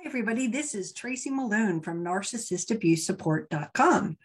[0.00, 0.46] Hi, everybody.
[0.46, 4.16] This is Tracy Malone from narcissistabusesupport.com.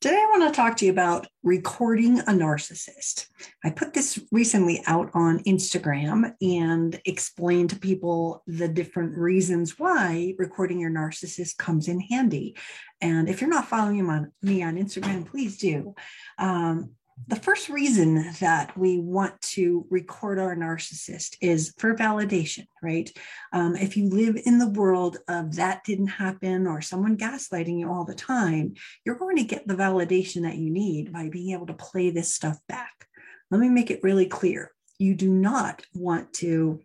[0.00, 3.26] Today, I want to talk to you about recording a narcissist.
[3.64, 10.36] I put this recently out on Instagram and explained to people the different reasons why
[10.38, 12.56] recording your narcissist comes in handy.
[13.00, 15.96] And if you're not following me on Instagram, please do.
[16.38, 16.94] Um,
[17.28, 23.10] the first reason that we want to record our narcissist is for validation, right?
[23.52, 27.90] Um, if you live in the world of that didn't happen or someone gaslighting you
[27.90, 31.66] all the time, you're going to get the validation that you need by being able
[31.66, 33.06] to play this stuff back.
[33.50, 34.72] Let me make it really clear.
[34.98, 36.80] You do not want to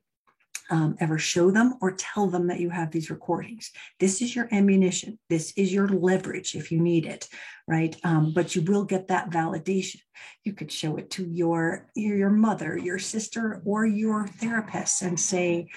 [0.70, 3.72] um, ever show them or tell them that you have these recordings.
[4.00, 5.20] This is your ammunition.
[5.30, 7.28] This is your leverage if you need it,
[7.68, 7.96] right?
[8.04, 10.02] Um, but you will get that validation.
[10.44, 15.70] You could show it to your, your mother, your sister, or your therapist, and say,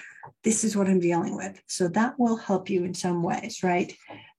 [0.42, 3.92] "This is what I'm dealing with." So that will help you in some ways, right?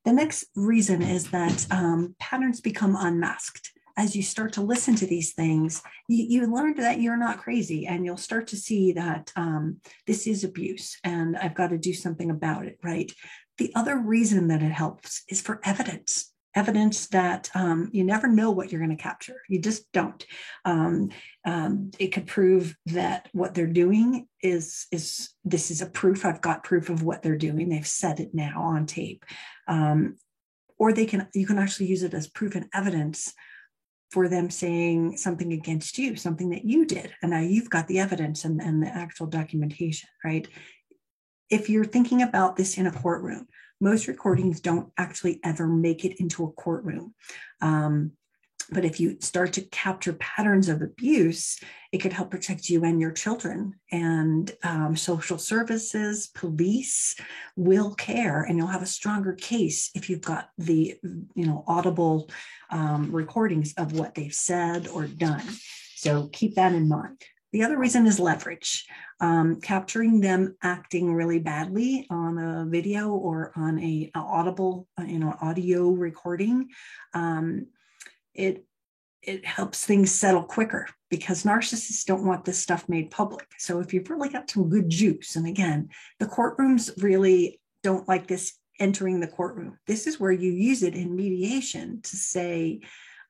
[0.06, 5.06] The next reason is that um, patterns become unmasked as you start to listen to
[5.06, 9.32] these things, you, you learn that you're not crazy and you'll start to see that
[9.36, 13.12] um, this is abuse and I've got to do something about it, right?
[13.58, 18.52] The other reason that it helps is for evidence evidence that um, you never know
[18.52, 19.42] what you're going to capture.
[19.50, 20.24] You just don't.
[20.66, 21.10] Um,
[21.46, 26.26] um, it could prove that what they're doing is is this is a proof.
[26.26, 27.70] I've got proof of what they're doing.
[27.70, 29.26] They've said it now on tape,
[29.68, 30.18] um,
[30.78, 33.34] or they can you can actually use it as proof and evidence
[34.14, 37.12] for them saying something against you, something that you did.
[37.24, 40.48] And now you've got the evidence and, and the actual documentation, right?
[41.50, 43.48] If you're thinking about this in a courtroom,
[43.82, 47.16] most recordings don't actually ever make it into a courtroom.
[47.60, 48.12] Um,
[48.72, 51.60] but if you start to capture patterns of abuse,
[51.92, 53.76] it could help protect you and your children.
[53.92, 57.16] And um, social services, police
[57.56, 60.98] will care, and you'll have a stronger case if you've got the,
[61.36, 62.30] you know, audible
[62.70, 65.44] um, recordings of what they've said or done.
[65.96, 67.22] So keep that in mind.
[67.52, 68.86] The other reason is leverage.
[69.20, 75.20] Um, capturing them acting really badly on a video or on a, a audible, you
[75.20, 76.70] know, audio recording.
[77.14, 77.68] Um,
[78.34, 78.66] it
[79.22, 83.48] it helps things settle quicker because narcissists don't want this stuff made public.
[83.58, 85.90] So if you've really got some good juice, and again,
[86.20, 89.78] the courtrooms really don't like this entering the courtroom.
[89.88, 92.82] This is where you use it in mediation to say,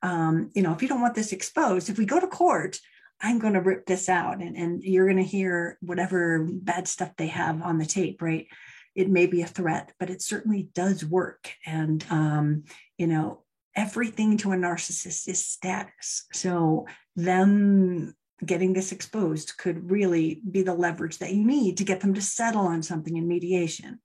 [0.02, 2.78] um, you know, if you don't want this exposed, if we go to court,
[3.20, 7.12] I'm going to rip this out and, and you're going to hear whatever bad stuff
[7.16, 8.48] they have on the tape, right?
[8.94, 11.52] It may be a threat, but it certainly does work.
[11.64, 12.64] And, um,
[12.98, 13.43] you know,
[13.76, 16.26] everything to a narcissist is status.
[16.32, 16.86] So,
[17.16, 18.14] them
[18.44, 22.20] getting this exposed could really be the leverage that you need to get them to
[22.20, 24.00] settle on something in mediation.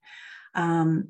[0.56, 1.10] Um,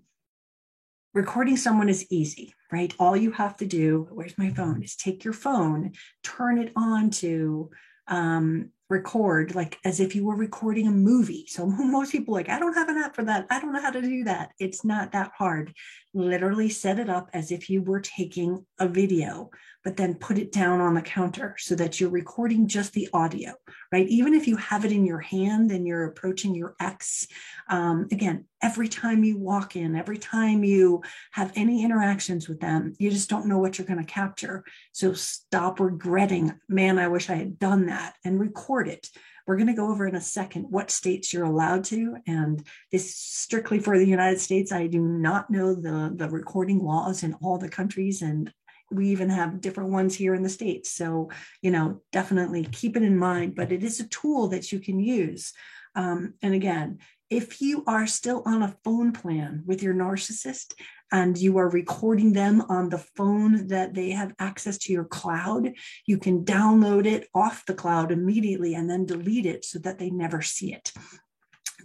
[1.13, 2.93] recording someone is easy, right?
[2.99, 5.93] All you have to do, where's my phone, is take your phone,
[6.23, 7.69] turn it on to
[8.07, 11.45] um, record like as if you were recording a movie.
[11.47, 13.45] So most people like, I don't have an app for that.
[13.49, 14.51] I don't know how to do that.
[14.59, 15.73] It's not that hard.
[16.13, 19.51] Literally set it up as if you were taking a video,
[19.83, 23.53] but then put it down on the counter so that you're recording just the audio,
[23.91, 24.07] right?
[24.07, 27.27] Even if you have it in your hand and you're approaching your ex,
[27.69, 31.01] um, again, every time you walk in, every time you
[31.31, 34.63] have any interactions with them, you just don't know what you're going to capture.
[34.91, 39.09] So stop regretting, man, I wish I had done that and record it.
[39.45, 42.17] We're going to go over in a second what states you're allowed to.
[42.27, 44.71] And this strictly for the United States.
[44.71, 48.21] I do not know the, the recording laws in all the countries.
[48.21, 48.53] And
[48.91, 50.91] we even have different ones here in the States.
[50.91, 51.29] So,
[51.61, 54.99] you know, definitely keep it in mind, but it is a tool that you can
[54.99, 55.53] use.
[55.95, 60.73] Um, and again, if you are still on a phone plan with your narcissist
[61.11, 65.71] and you are recording them on the phone that they have access to your cloud,
[66.05, 70.09] you can download it off the cloud immediately and then delete it so that they
[70.09, 70.91] never see it.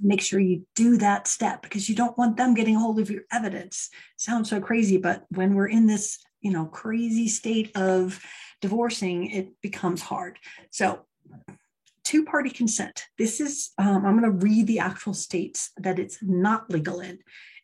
[0.01, 3.23] Make sure you do that step because you don't want them getting hold of your
[3.31, 3.91] evidence.
[4.17, 8.21] Sounds so crazy, but when we're in this, you know, crazy state of
[8.61, 10.39] divorcing, it becomes hard.
[10.71, 11.07] So
[12.05, 13.07] two party consent.
[13.19, 17.19] This is, um, I'm going to read the actual states that it's not legal in.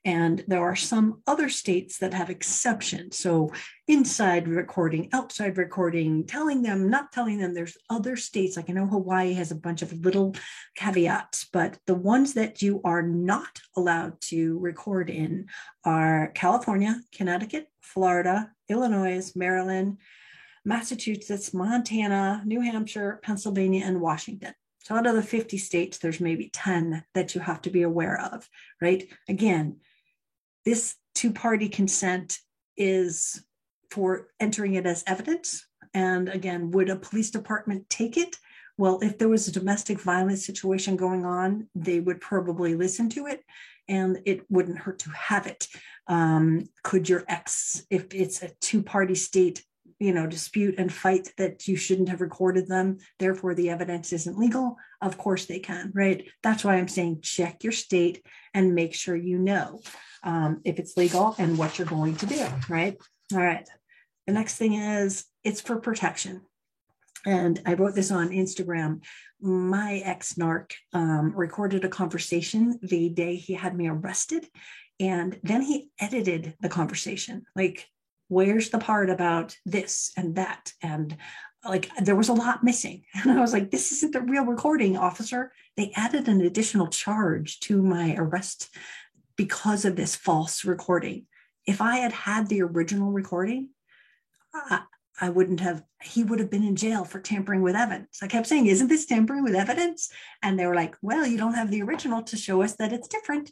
[0.05, 3.19] And there are some other states that have exceptions.
[3.19, 3.53] So,
[3.87, 8.57] inside recording, outside recording, telling them, not telling them, there's other states.
[8.57, 10.35] Like I know Hawaii has a bunch of little
[10.75, 15.49] caveats, but the ones that you are not allowed to record in
[15.85, 19.99] are California, Connecticut, Florida, Illinois, Maryland,
[20.65, 24.55] Massachusetts, Montana, New Hampshire, Pennsylvania, and Washington.
[24.83, 28.21] So out of the 50 states, there's maybe 10 that you have to be aware
[28.21, 28.49] of,
[28.81, 29.07] right?
[29.29, 29.77] Again,
[30.65, 32.39] this two party consent
[32.77, 33.45] is
[33.91, 35.67] for entering it as evidence.
[35.93, 38.37] And again, would a police department take it?
[38.79, 43.27] Well, if there was a domestic violence situation going on, they would probably listen to
[43.27, 43.45] it
[43.89, 45.67] and it wouldn't hurt to have it.
[46.07, 49.65] Um, could your ex, if it's a two party state,
[49.99, 54.39] you know, dispute and fight that you shouldn't have recorded them, therefore the evidence isn't
[54.39, 54.77] legal?
[55.01, 56.29] Of course they can, right?
[56.43, 59.81] That's why I'm saying check your state and make sure you know
[60.23, 62.97] um, if it's legal and what you're going to do, right?
[63.33, 63.69] All right.
[64.27, 66.43] The next thing is it's for protection.
[67.27, 69.03] And I wrote this on Instagram.
[69.41, 74.47] My ex narc um, recorded a conversation the day he had me arrested.
[74.99, 77.45] And then he edited the conversation.
[77.57, 77.87] Like,
[78.31, 80.73] where's the part about this and that?
[80.81, 81.17] And
[81.65, 83.05] like, there was a lot missing.
[83.15, 85.53] And I was like, this isn't the real recording, officer.
[85.77, 88.75] They added an additional charge to my arrest
[89.37, 91.27] because of this false recording.
[91.67, 93.71] If I had had the original recording,
[94.55, 94.83] I,
[95.21, 98.21] I wouldn't have, he would have been in jail for tampering with evidence.
[98.23, 100.11] I kept saying, Isn't this tampering with evidence?
[100.43, 103.09] And they were like, Well, you don't have the original to show us that it's
[103.09, 103.51] different.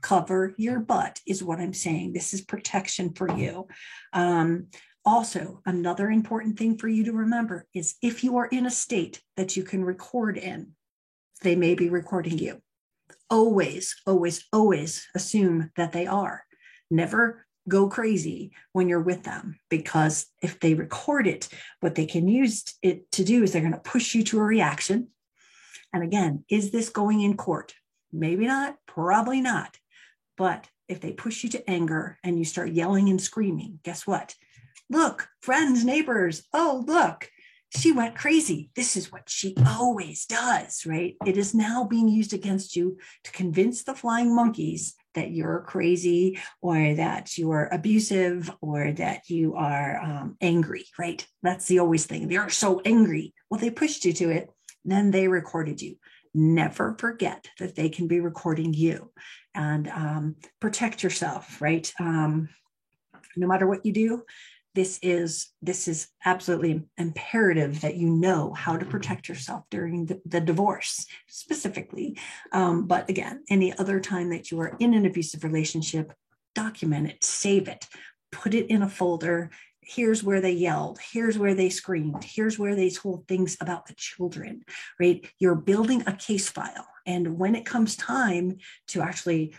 [0.00, 2.12] Cover your butt, is what I'm saying.
[2.12, 3.68] This is protection for you.
[4.12, 4.66] Um,
[5.04, 9.22] also, another important thing for you to remember is if you are in a state
[9.36, 10.72] that you can record in,
[11.42, 12.60] they may be recording you.
[13.30, 16.44] Always, always, always assume that they are.
[16.90, 21.48] Never go crazy when you're with them because if they record it,
[21.80, 24.42] what they can use it to do is they're going to push you to a
[24.42, 25.08] reaction.
[25.92, 27.74] And again, is this going in court?
[28.12, 29.76] Maybe not, probably not.
[30.36, 34.34] But if they push you to anger and you start yelling and screaming, guess what?
[34.88, 37.30] Look, friends, neighbors, oh, look,
[37.76, 38.70] she went crazy.
[38.74, 41.14] This is what she always does, right?
[41.24, 46.38] It is now being used against you to convince the flying monkeys that you're crazy
[46.60, 51.24] or that you are abusive or that you are um, angry, right?
[51.42, 52.26] That's the always thing.
[52.28, 53.34] They're so angry.
[53.48, 54.50] Well, they pushed you to it,
[54.84, 55.96] then they recorded you.
[56.32, 59.10] Never forget that they can be recording you
[59.54, 61.92] and um, protect yourself, right?
[61.98, 62.48] Um,
[63.36, 64.22] no matter what you do,
[64.74, 70.20] this is this is absolutely imperative that you know how to protect yourself during the,
[70.24, 72.16] the divorce specifically
[72.52, 76.12] um, but again any other time that you are in an abusive relationship
[76.54, 77.86] document it save it
[78.30, 79.50] put it in a folder
[79.90, 83.94] here's where they yelled here's where they screamed here's where they told things about the
[83.94, 84.62] children
[85.00, 85.26] right?
[85.38, 86.86] You're building a case file.
[87.06, 88.58] And when it comes time
[88.88, 89.54] to actually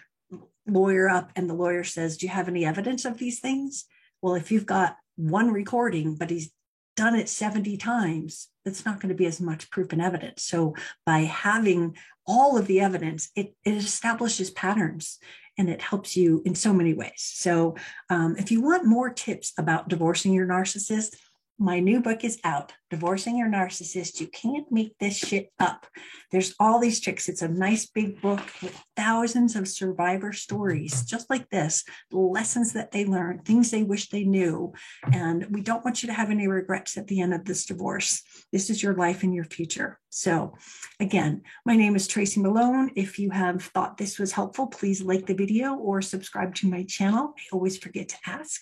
[0.65, 3.85] lawyer up and the lawyer says do you have any evidence of these things?
[4.21, 6.51] Well if you've got one recording, but he's
[6.95, 10.43] done it 70 times, that's not going to be as much proof and evidence.
[10.43, 10.75] So
[11.05, 15.19] by having all of the evidence, it, it establishes patterns
[15.61, 17.13] and it helps you in so many ways.
[17.35, 17.75] So
[18.09, 21.15] um, if you want more tips about divorcing your narcissist,
[21.59, 25.85] my new book is out divorcing your narcissist you can't make this shit up.
[26.31, 27.29] There's all these tricks.
[27.29, 32.91] It's a nice big book with thousands of survivor stories just like this lessons that
[32.91, 34.73] they learned things they wish they knew.
[35.11, 38.21] And we don't want you to have any regrets at the end of this divorce.
[38.51, 39.99] This is your life and your future.
[40.09, 40.53] So
[40.99, 42.91] again my name is tracy malone.
[42.95, 46.83] If you have thought this was helpful please like the video or subscribe to my
[46.83, 47.33] channel.
[47.37, 48.61] I always forget to ask.